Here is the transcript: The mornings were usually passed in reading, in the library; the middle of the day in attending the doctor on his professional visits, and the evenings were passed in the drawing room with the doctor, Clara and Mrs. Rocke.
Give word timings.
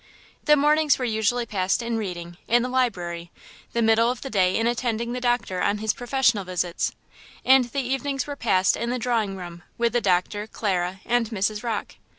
The 0.45 0.55
mornings 0.55 0.97
were 0.97 1.05
usually 1.05 1.45
passed 1.45 1.83
in 1.83 1.95
reading, 1.95 2.37
in 2.47 2.63
the 2.63 2.69
library; 2.69 3.29
the 3.73 3.83
middle 3.83 4.09
of 4.09 4.21
the 4.21 4.31
day 4.31 4.57
in 4.57 4.65
attending 4.65 5.11
the 5.13 5.21
doctor 5.21 5.61
on 5.61 5.77
his 5.77 5.93
professional 5.93 6.43
visits, 6.43 6.93
and 7.45 7.65
the 7.65 7.81
evenings 7.81 8.25
were 8.25 8.35
passed 8.35 8.75
in 8.75 8.89
the 8.89 8.97
drawing 8.97 9.37
room 9.37 9.61
with 9.77 9.93
the 9.93 10.01
doctor, 10.01 10.47
Clara 10.47 11.01
and 11.05 11.29
Mrs. 11.29 11.61
Rocke. 11.63 11.97